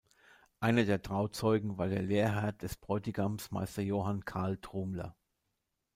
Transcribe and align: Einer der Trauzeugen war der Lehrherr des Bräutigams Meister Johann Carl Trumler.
Einer 0.59 0.83
der 0.85 1.03
Trauzeugen 1.03 1.77
war 1.77 1.87
der 1.87 2.01
Lehrherr 2.01 2.53
des 2.53 2.75
Bräutigams 2.75 3.51
Meister 3.51 3.83
Johann 3.83 4.25
Carl 4.25 4.57
Trumler. 4.57 5.15